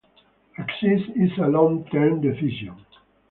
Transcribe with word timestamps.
Exit 0.57 1.11
is 1.15 1.29
a 1.37 1.45
long-term 1.47 2.21
decision. 2.21 2.75